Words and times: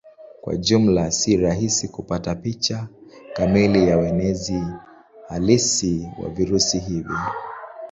Kwa 0.41 0.57
jumla 0.57 1.11
si 1.11 1.37
rahisi 1.37 1.87
kupata 1.87 2.35
picha 2.35 2.87
kamili 3.35 3.87
ya 3.89 3.97
uenezi 3.97 4.63
halisi 5.27 6.09
wa 6.23 6.29
virusi 6.29 6.79
hivi. 6.79 7.15